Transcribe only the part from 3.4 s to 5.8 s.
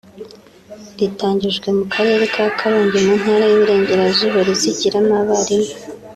y’i Burengerazuba rizigiramo abarimu